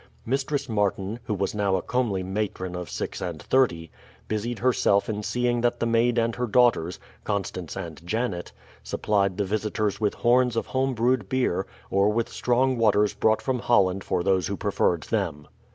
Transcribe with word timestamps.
Mistress 0.25 0.67
Martin, 0.67 1.19
who 1.25 1.35
was 1.35 1.53
now 1.53 1.75
a 1.75 1.83
comely 1.83 2.23
matron 2.23 2.75
of 2.75 2.89
six 2.89 3.21
and 3.21 3.39
thirty, 3.39 3.91
busied 4.27 4.57
herself 4.57 5.07
in 5.07 5.21
seeing 5.21 5.61
that 5.61 5.79
the 5.79 5.85
maid 5.85 6.17
and 6.17 6.33
her 6.37 6.47
daughters, 6.47 6.99
Constance 7.23 7.75
and 7.77 8.03
Janet, 8.03 8.51
supplied 8.81 9.37
the 9.37 9.45
visitors 9.45 10.01
with 10.01 10.15
horns 10.15 10.55
of 10.55 10.65
home 10.65 10.95
brewed 10.95 11.29
beer, 11.29 11.67
or 11.91 12.09
with 12.09 12.29
strong 12.29 12.79
waters 12.79 13.13
brought 13.13 13.43
from 13.43 13.59
Holland 13.59 14.03
for 14.03 14.23
those 14.23 14.47
who 14.47 14.57
preferred 14.57 15.03
them. 15.03 15.47